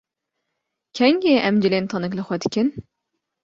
Kengî 0.97 1.33
em 1.47 1.55
cilên 1.63 1.85
tenik 1.91 2.13
li 2.17 2.23
xwe 2.27 2.37
dikin? 2.43 2.67